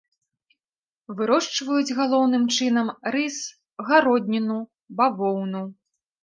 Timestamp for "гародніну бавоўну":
3.91-5.63